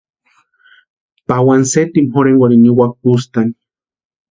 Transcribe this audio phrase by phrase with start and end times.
[1.27, 3.53] Pawani sétima jorhenkwarhini niwaka kustani.